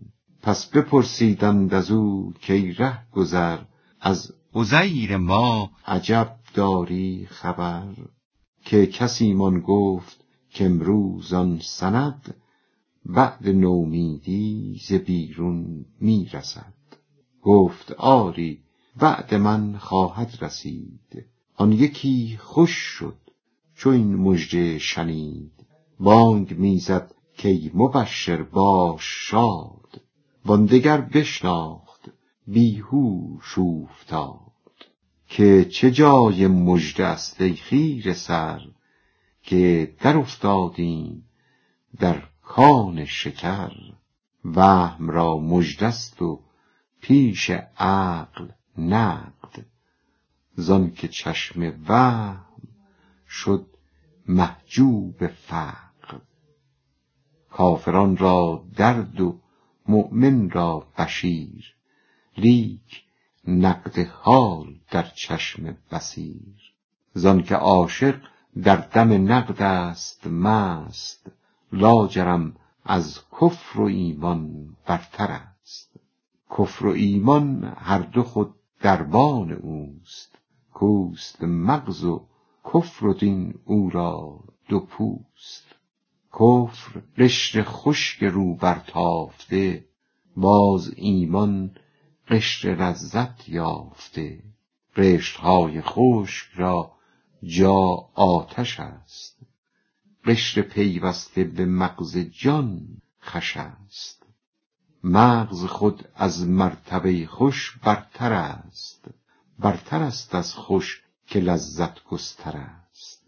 [0.42, 3.58] پس بپرسیدند از او کی ره گذر
[4.00, 7.94] از عزیر ما عجب داری خبر.
[8.64, 12.34] که کسی من گفت که امروز آن سند
[13.06, 16.74] بعد نومیدی ز بیرون می رسد
[17.42, 18.58] گفت آری
[18.96, 21.26] بعد من خواهد رسید.
[21.56, 23.18] آن یکی خوش شد
[23.74, 25.52] چو این مژده شنید.
[26.00, 30.00] بانگ می‌زد کای مبشر باش شاد.
[30.44, 32.10] وان دگر بشناخت
[32.46, 34.47] بیهوش اوفتاد.
[35.28, 38.60] که چه جای مژده است ای خیره سر
[39.42, 41.24] که در افتادیم
[41.98, 43.72] در کان شکر.
[44.44, 46.40] وهم را مژده است و
[47.00, 49.66] پیش عقل نقد.
[50.54, 52.68] زان که چشم وهم
[53.28, 53.66] شد
[54.28, 56.18] محجوب فقر.
[57.50, 59.40] کافران را درد و
[59.88, 61.74] مؤمن را بشیر.
[62.36, 63.07] لیک
[63.48, 66.72] نقد حال در چشم بصیر.
[67.14, 68.14] زان که عاشق
[68.62, 71.30] در دم نقد است مست
[71.72, 76.00] لاجرم از کفر و ایمان برتر است.
[76.58, 80.38] کفر و ایمان هر دو خود دربان اوست
[80.74, 82.26] کوست مغز و
[82.74, 85.64] کفر و دین او را دو پوست.
[86.32, 89.84] کفر قشر خشک رو برتافته
[90.36, 91.70] باز ایمان
[92.30, 94.42] قشر لذت یافته.
[94.96, 96.92] قشرهای خشک را
[97.42, 99.36] جا آتش است.
[100.24, 102.80] قشر پیوسته به مغز جان
[103.20, 104.22] خوش است.
[105.04, 109.04] مغز خود از مرتبه خوش برتر است.
[109.58, 113.22] برتر است از خوش که لذت گستر است.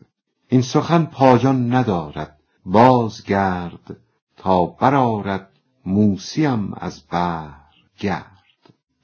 [0.48, 2.36] این سخن پایان ندارد.
[2.64, 3.96] بازگرد
[4.36, 5.50] تا برآرد
[5.86, 7.60] موسیم از بحر
[7.98, 8.39] گرد.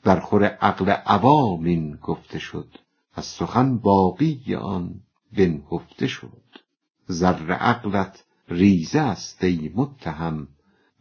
[0.07, 2.69] در خور عقل عوام این گفته شد.
[3.15, 5.01] از سخن باقی آن
[5.37, 6.43] بنهفته شد.
[7.07, 10.49] زر عقلت ریزه است ای متهم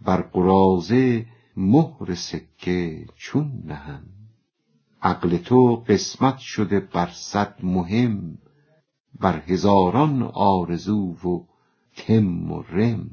[0.02, 1.26] بر قراضه
[1.58, 4.04] مهر سکه چون نهم.
[5.02, 8.38] عقل تو قسمت شده بر صد مهم
[9.20, 11.46] بر هزاران آرزو و
[11.98, 13.10] تم و رم.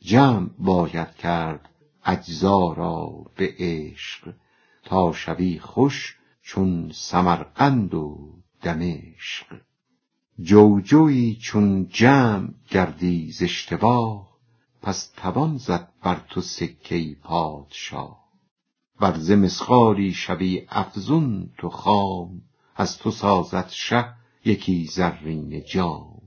[0.00, 1.68] جمع باید کرد
[2.04, 4.34] اجزا را به عشق
[4.82, 9.46] تا شوی خوش چون سمرقند و دمشق.
[10.40, 14.32] جوجوی چون جمع گردی ز اشتباه
[14.82, 18.22] پس توان زد بر تو سکه پادشاه.
[19.00, 22.42] ور ز مسخالی شوی افزون تو خام
[22.76, 24.14] از تو سازد شه
[24.44, 26.22] یکی زرینه جام.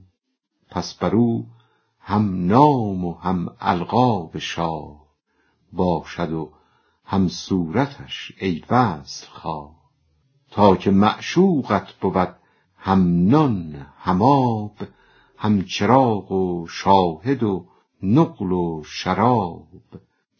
[0.70, 1.46] پس بر او
[2.00, 5.06] هم نام و هم القاب شاه
[5.72, 6.52] باشد و
[7.06, 9.76] هم صورتش ای وصل خواه
[10.50, 12.36] تا که معشوقت بود
[12.76, 14.22] هم نان هم
[15.36, 17.66] هم چراغ و شاهد و
[18.02, 19.68] نقل و شراب.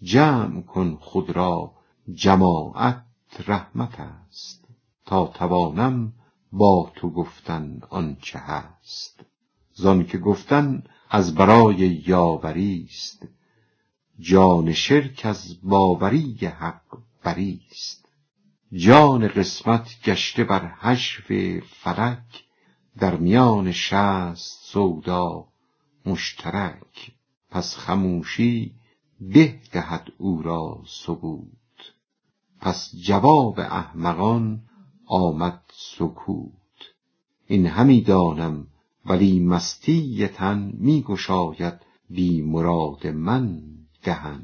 [0.03, 1.73] جمع کن خود را
[2.15, 3.05] جماعت
[3.47, 4.65] رحمت است
[5.07, 6.13] تا توانم
[6.53, 9.25] با تو گفتن آنچه هست.
[9.73, 13.29] زانکه گفتن از برای یاوری است.
[14.19, 18.09] جان شرک از باوری حق بری است.
[18.73, 22.45] جان قسمت گشته بر حشو فلک
[22.99, 25.45] در میان شصت سودا
[26.07, 27.13] مشترک.
[27.51, 28.75] پس خموشی
[29.21, 31.47] به دهد او را ثبوت.
[32.61, 34.63] پس جواب احمقان
[35.07, 36.53] آمد سکوت.
[37.47, 38.67] این همی دانم
[39.05, 41.75] ولی مستی تن می گشاید
[42.11, 43.76] بی مراد من.
[44.07, 44.43] دهن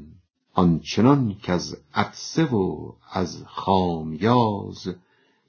[0.53, 4.95] آنچنان کز عطسه و از خامیاز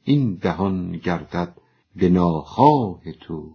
[0.04, 1.56] این دهان گردد
[1.96, 3.54] به ناخواه تو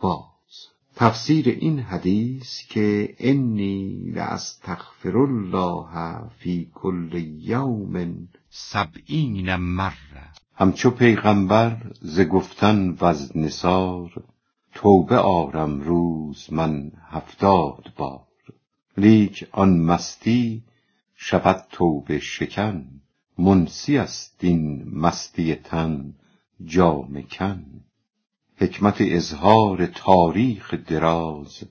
[0.00, 0.56] باز.
[0.96, 12.20] تفسیر این حدیث که انی لاستغفر الله فی کل یوم سبعین مره همچو پیغمبر ز
[12.20, 14.24] گفتن وز نثار
[14.74, 18.27] توبه آرم روز من هفتاد بار.
[18.98, 20.64] لیک آن مستی
[21.16, 23.00] شود توبه شکن.
[23.38, 26.14] منسی است این مستی تن
[26.64, 27.64] جامه کن.
[28.56, 31.62] حکمت اظهار تاریخ دراز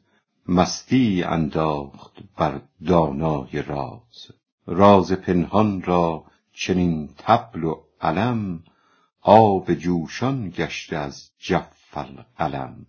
[0.47, 4.31] مستی انداخت بر دانای راز.
[4.67, 6.23] راز پنهان را
[6.53, 8.63] چنین طبل و علم
[9.21, 12.85] آب جوشان گشته از جف القلم.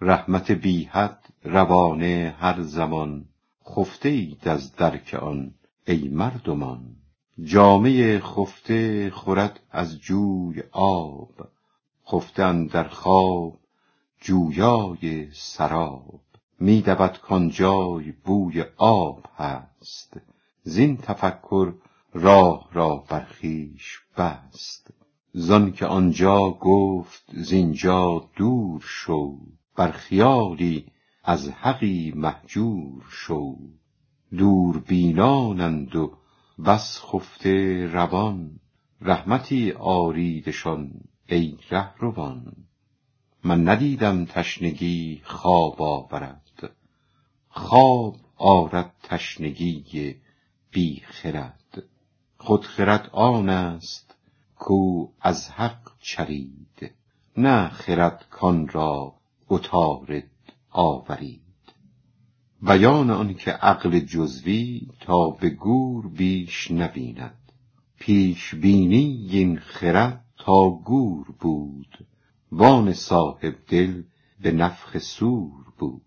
[0.00, 3.24] رحمت بی حد روانه هر زمان
[3.68, 5.54] خفته اید از درک آن
[5.86, 6.96] ای مردمان.
[7.44, 11.48] جامه خفته خورد از جوی آب
[12.12, 13.58] خفته اندر خواب
[14.20, 16.20] جویای سراب.
[16.60, 20.20] می دود کآنجای بوی آب هست
[20.62, 21.72] زین تفکر
[22.14, 24.90] راه را بر خویش بست.
[25.32, 29.38] زانک آنجا گفت زینجا دور شو
[29.76, 30.86] بر خیالی
[31.24, 33.56] از حقی مهجور شو.
[34.38, 36.12] دوربینانند و
[36.66, 38.60] بس خفته روان.
[39.00, 40.90] رحمتی آریدشان
[41.26, 42.52] ای رهروان.
[43.44, 46.70] من ندیدم تشنگی خواب آورد.
[47.48, 50.16] خواب آرد تشنگی
[50.70, 51.82] بی خرد.
[52.38, 54.16] خود خرد آن است
[54.56, 56.92] کو از حق چرید.
[57.36, 59.14] نه خرد کان را
[59.50, 60.33] عطارد.
[60.74, 61.40] آورید.
[62.62, 67.52] بیان آن که عقل جزوی تا به گور بیش نبیند.
[67.98, 72.06] پیش بینی این خرد تا گور بود.
[72.52, 74.02] وآن صاحب دل
[74.40, 76.02] به نفخ صور بود.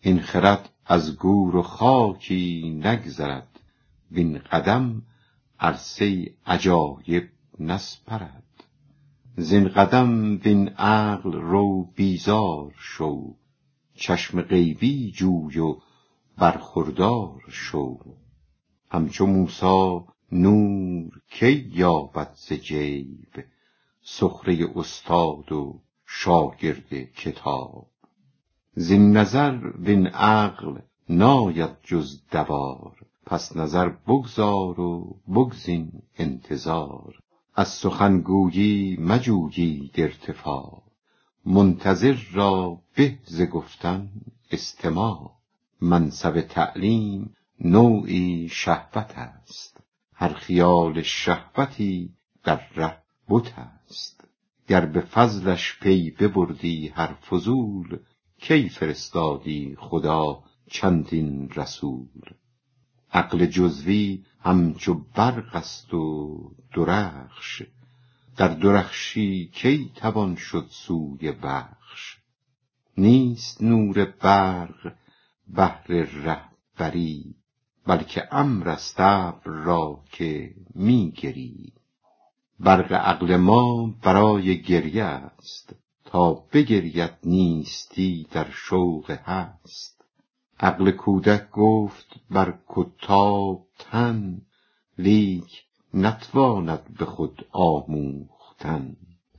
[0.00, 3.60] این خرد از گور و خاکی نگذرد.
[4.10, 5.02] وین قدم
[5.60, 7.28] عرصه عجایب
[7.60, 8.64] نسپرد.
[9.36, 13.39] زین قدم وین عقل رو بیزار شو.
[14.00, 15.76] چشم غیبی جوی و
[16.38, 17.98] برخوردار شو.
[18.90, 20.00] همچو موسی
[20.32, 23.44] نور کی یابد ز جیب؟
[24.02, 27.86] سخره استاد و شاگرد کتاب.
[28.74, 30.78] زین نظر وین عقل
[31.08, 32.96] ناید جز دوار.
[33.26, 37.14] پس نظر بگذار و بگزین انتظار.
[37.54, 40.89] از سخن گویی مجویید ارتفاع.
[41.44, 44.10] منتظر را به ز گفتن
[44.50, 45.30] استماع.
[45.80, 49.80] منصب تعلیم نوعی شهوت است.
[50.14, 52.14] هر خیال شهوتی
[52.44, 52.96] در ره
[53.28, 54.24] بت است.
[54.68, 57.98] گر به فضلش پی ببردی هر فضول
[58.38, 62.34] کی فرستادی خدا چندین رسول؟
[63.12, 66.36] عقل جزوی همچو برق است و
[66.76, 67.62] درخش.
[68.40, 72.16] در درخشی کی توان شد سوی بخش
[72.98, 74.92] نیست نور برق
[75.48, 75.86] بهر
[76.24, 77.34] رهبری
[77.86, 81.72] بلکه امر است ابر را که می گری
[82.60, 85.74] برق عقل ما برای گریه است
[86.04, 90.04] تا بگرید نیستی در شوق هست.
[90.60, 94.42] عقل کودک گفت بر کتاب تن
[94.98, 98.96] لیک نتواند به خود آموختن.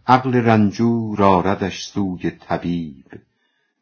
[0.07, 3.05] عقل رنجور آردش سوی طبیب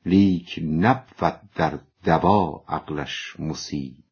[0.05, 4.03] لیک نبود در دوا عقلش مصیب.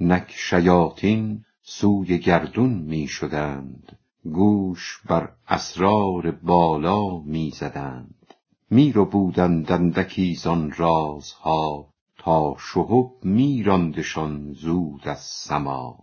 [0.00, 8.34] نک شیاطین سوی گردون می شدند گوش بر اسرار بالا می زدند.
[8.70, 11.86] می ربودند اندکی زان رازها
[12.18, 15.98] تا شهب می راندشان زود از سما.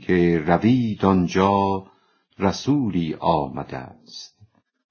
[0.00, 1.86] که روید آنجا
[2.38, 4.38] رسولی آمده است.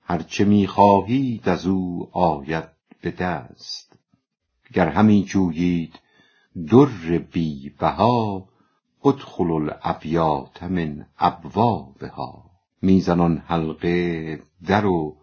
[0.01, 2.69] هر چه می خواهید از او آید
[3.01, 3.99] به دست.
[4.73, 5.99] گر همی جویید
[6.71, 8.49] در بی بها
[9.05, 12.51] ادخلوا الابیات من ابوابها.
[12.81, 15.17] می زن آن حلقه در و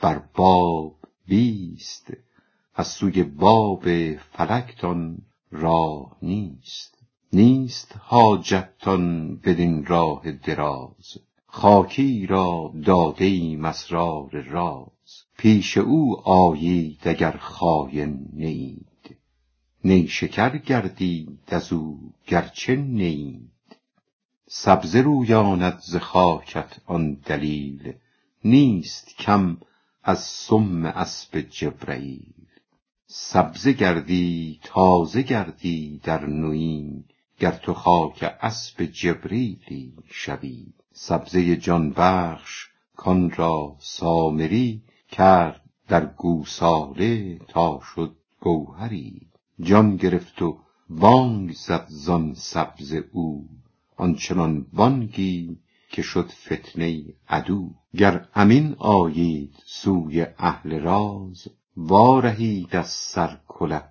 [0.00, 0.94] بر باب
[1.26, 2.12] بیست
[2.74, 5.18] از سوی باب فلکتان
[5.50, 6.97] راه نیست.
[7.32, 11.18] نیست حاجتتان بدین راه دراز.
[11.46, 15.24] خاکی را داده ایم اسرار راز.
[15.38, 19.16] پیش او آیید اگر خاین نه اید.
[19.84, 23.76] نیشکر گردید از او گرچه نه اید
[24.46, 27.92] سبزه رویاند ز خاکت آن دلیل.
[28.44, 29.56] نیست کم
[30.02, 32.34] از سم اسب جبرییل.
[33.06, 37.04] سبزه گردی تازه گردی در نویی
[37.38, 47.38] گر تو خاک اسب جبرییلی شوی سبزه جان بخش کان را سامری کرد در گوساله
[47.38, 49.20] تا شد گوهری.
[49.60, 50.58] جان گرفت و
[50.88, 53.48] بانگ زد زان سبزه او
[53.96, 55.58] آنچنان بانگی
[55.90, 57.70] که شد فتنه عدو.
[57.96, 63.84] گر امین آیید سوی اهل راز وا رهید از سر کله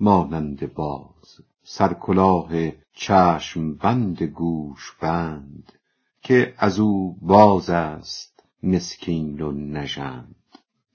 [0.00, 1.40] مانند باز.
[1.68, 2.48] سرکلاه
[2.92, 5.72] چشم بند گوش بند
[6.22, 10.36] که از او باز است مسکین و نژند.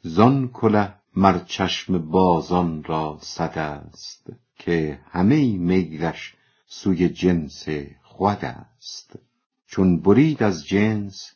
[0.01, 6.35] زان کله مر چشم بازان را سد است که همه میلش
[6.67, 7.65] سوی جنس
[8.03, 9.19] خود است.
[9.67, 11.31] چون برید از جنس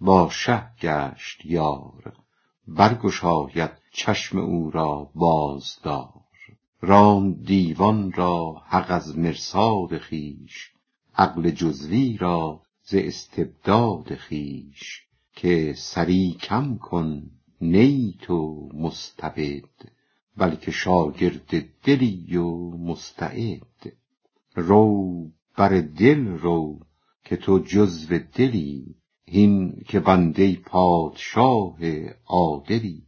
[0.00, 2.12] با شه گشت یار
[2.68, 6.25] برگشاید چشم او را بازدار.
[6.80, 10.70] راند دیوان را حق از مرصاد خویش
[11.16, 15.02] عقل جزوی را ز استبداد خویش
[15.32, 19.64] که سری کم کن نه تو مستبد
[20.36, 23.92] بلکه شاگرد دلی و مستعد.
[24.54, 26.80] رو بر دل رو
[27.24, 31.78] که تو جزو دلی هین که بنده پادشاه
[32.26, 33.02] عادلی.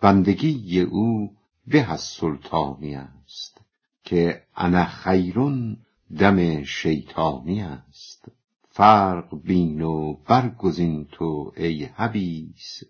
[0.00, 3.60] بندگی او به از سلطانی است
[4.04, 5.76] که انا خیرون
[6.18, 8.24] دم شیطانی است.
[8.68, 12.82] فرق بین و برگزین تو ای حبیس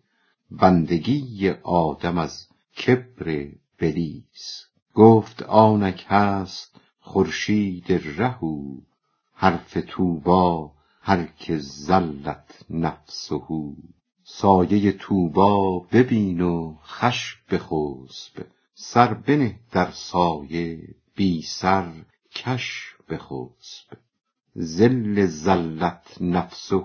[0.50, 2.48] بندگی آدم از
[2.86, 3.48] کبر
[3.78, 4.66] بلیس.
[4.94, 8.82] گفت آنک هست خورشید ره او
[9.34, 13.40] حرف طوبی هر که زلت نفسه.
[14.24, 18.46] سایه طوبی ببین و خوش بخسب
[18.83, 21.93] سر بنه در سایه بی سر
[22.35, 23.99] کش بخسب
[24.59, 26.83] ظل زلت نفسه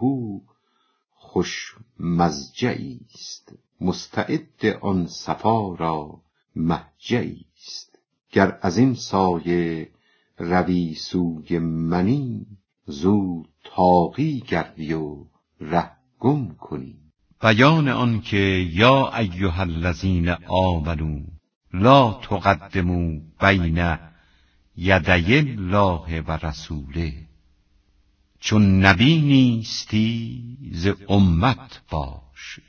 [1.09, 3.53] خوش مضجعی است.
[3.81, 6.21] مستعد آن صفا را
[6.55, 7.99] مهجعی است.
[8.31, 9.89] گر از این سایه
[10.37, 12.45] روی سوی منی
[12.85, 15.25] زود طاغی گردی و
[15.59, 16.95] ره گم کنی.
[17.41, 21.34] بیان آنکه یا ایها الذین آمنوا
[21.79, 23.97] لا تقدموا بین
[24.77, 27.13] یدی الله و رسوله.
[28.39, 32.59] چون نبی نیستی ز امت باش.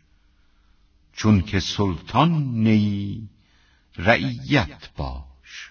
[1.12, 3.28] چون که سلطان نیی
[3.96, 5.70] رعیت باش.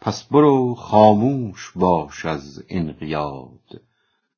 [0.00, 3.82] پس برو خاموش باش از انقیاد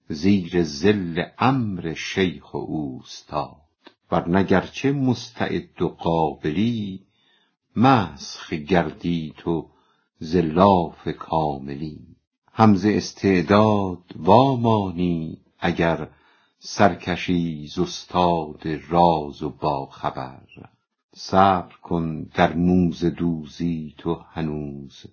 [0.08, 3.56] زیر ظل امر شیخ و اوستاد.
[4.10, 7.05] ورنه گرچه مستعد و قابلی
[7.78, 9.70] مسخ گردی تو
[10.18, 12.16] ز لاف کاملی.
[12.52, 16.08] هم ز استعداد وا مانی اگر
[16.58, 20.70] سرکشی ز استاد راز و باخبر.
[21.14, 25.06] صبر کن در موزه دوزی تو هنوز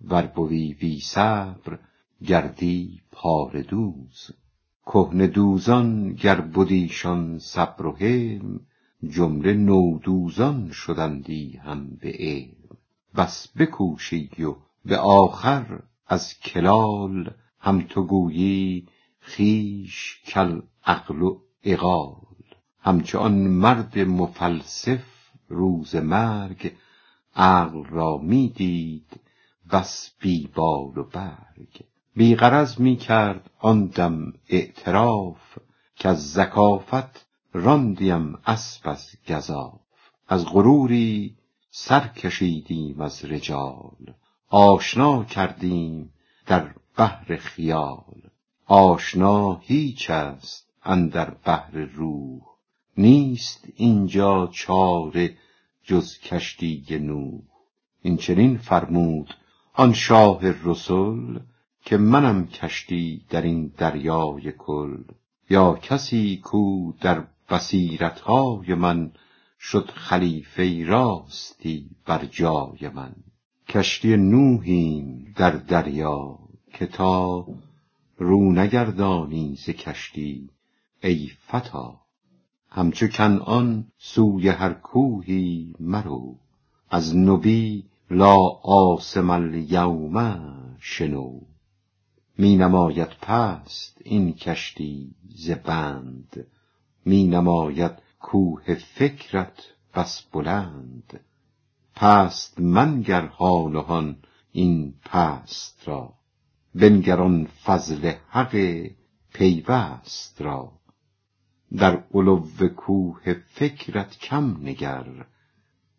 [0.00, 1.78] ور بوی بی صبر
[2.26, 4.30] گردی پاره دوز.
[4.86, 8.60] کهنه دوزان گر بدیشان صبر و حلم
[9.04, 12.78] جمله نودوزان شدندی هم به علم.
[13.16, 18.88] بس بکوشی و به آخر از کلال هم تو گویی
[19.20, 21.30] خویش کالعقل
[21.64, 22.44] عقال
[22.80, 25.04] همچو آن مرد مفلسف
[25.48, 26.72] روز مرگ
[27.34, 29.20] عقل را می دید
[29.72, 31.84] بس بی بال و برگ.
[32.16, 35.58] بی غرض می کرد آن دم اعتراف
[35.96, 37.25] کز ذکافت
[37.56, 39.80] راندیم اسپ از گزاف.
[40.28, 41.36] از غروری
[41.70, 44.14] سر کشیدیم از رجال.
[44.48, 46.12] آشنا کردیم
[46.46, 48.22] در بحر خیال.
[48.66, 52.40] آشنا هیچ است اندر بحر روح.
[52.98, 55.36] نیست اینجا چاره
[55.84, 57.40] جز کشتی نوح.
[58.02, 59.34] این چنین فرمود
[59.74, 61.38] آن شاه رسل
[61.84, 65.02] که منم کشتی در این دریای کل.
[65.50, 69.12] یا کسی کو در بصیرتهای من
[69.60, 73.14] شد خلیفه راستی بر جای من.
[73.68, 76.38] کشتی نوحیم در دریا
[76.72, 77.46] که تا
[78.16, 80.50] رو نگردانی ز کشتی
[81.02, 81.96] ای فتی
[82.68, 86.36] همچو کنعان سوی هر کوهی مرو
[86.90, 91.40] از نبی لا عاصم الیوم شنو.
[92.38, 96.46] می نماید پست این کشتی ز بند.
[97.06, 99.62] می نماید کوه فکرت
[99.94, 101.20] بس بلند.
[101.94, 104.16] پست منگر هان و هان
[104.52, 106.14] این پست را.
[106.74, 108.86] بنگر آن فضل حق
[109.32, 110.72] پیوست را.
[111.76, 115.26] در علو کوه فکرت کم نگر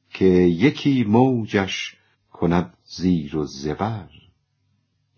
[0.10, 1.98] که یکی موجش
[2.32, 4.10] کند زیر و زبر.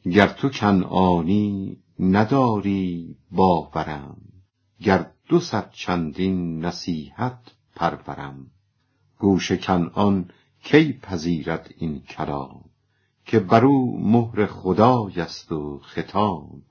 [0.03, 4.17] گر تو کنعانی نداری باورم
[4.81, 7.39] گر دو صد چندین نصیحت
[7.75, 8.51] پرورم.
[9.19, 10.31] گوش کنعان
[10.63, 12.63] کی پذیرد این کلام؟
[13.25, 16.61] که بر او مهر خدای است و ختام.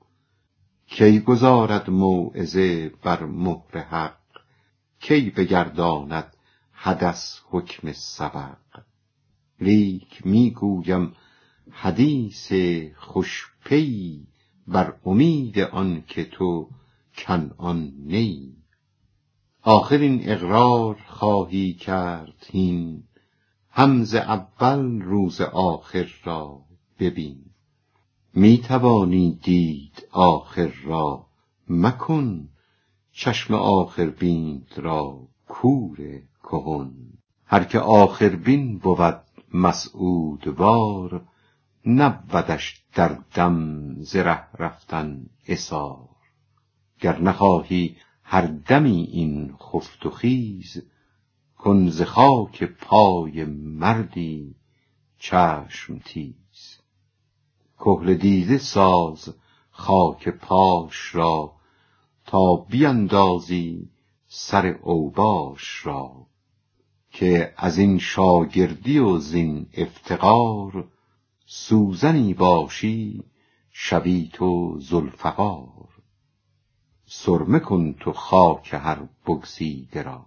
[0.87, 4.17] کی گذارد موعظه بر مهر حق؟
[4.99, 6.33] کی بگرداند
[6.71, 8.83] حدث حکم سبق؟
[9.59, 11.13] لیک می گویم
[11.71, 12.53] حدیث
[12.97, 14.27] خوش پی
[14.67, 16.69] بر امید آن که تو
[17.19, 18.55] کنعان نی.
[19.61, 23.03] آخر این اقرار خواهی کرد هین.
[23.71, 26.61] هم ز اول روز آخر را
[26.99, 27.45] ببین.
[28.33, 31.25] می توانی دید آخر را
[31.69, 32.49] مکن.
[33.11, 35.97] چشم آخر بینت را کور
[36.43, 36.93] کهن.
[37.45, 39.21] هر که آخر بین بود
[39.53, 41.21] مسعود وار
[41.85, 44.15] نبودش در دم ز
[44.59, 46.08] رفتن عثار
[46.99, 50.83] گر نخواهی هر دمی این خفت و خیز
[51.57, 54.55] کن ز خاک پای مردی
[55.19, 56.79] چشم تیز.
[57.79, 59.35] کحل دیده ساز
[59.71, 61.53] خاک پاش را
[62.25, 63.89] تا بیندازی
[64.27, 66.27] سر اوباش را.
[67.11, 70.87] که از این شاگردی و زین افتقار
[71.45, 73.23] سوزنی باشی
[73.71, 75.88] شوی تو ذوالفقار
[77.11, 80.25] سرمه کن تو خاک هر بگزیده را.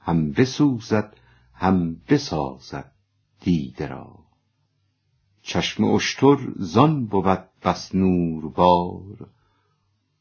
[0.00, 1.16] هم بسوزد
[1.54, 2.92] هم بسازد
[3.40, 4.18] دیده را.
[5.42, 9.28] چشم اشتر زان بود بس نوربار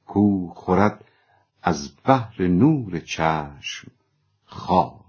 [0.06, 1.06] کو خورد
[1.62, 3.92] از بهر نور چشم
[4.46, 5.03] خواب